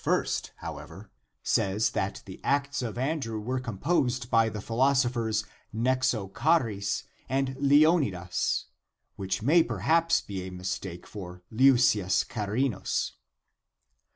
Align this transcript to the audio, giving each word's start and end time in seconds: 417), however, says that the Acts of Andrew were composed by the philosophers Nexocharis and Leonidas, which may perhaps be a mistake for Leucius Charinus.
417), 0.03 0.53
however, 0.61 1.11
says 1.43 1.91
that 1.91 2.23
the 2.25 2.41
Acts 2.43 2.81
of 2.81 2.97
Andrew 2.97 3.39
were 3.39 3.59
composed 3.59 4.31
by 4.31 4.49
the 4.49 4.59
philosophers 4.59 5.45
Nexocharis 5.71 7.03
and 7.29 7.55
Leonidas, 7.59 8.65
which 9.15 9.43
may 9.43 9.61
perhaps 9.61 10.19
be 10.19 10.41
a 10.41 10.49
mistake 10.51 11.05
for 11.05 11.43
Leucius 11.51 12.23
Charinus. 12.23 13.11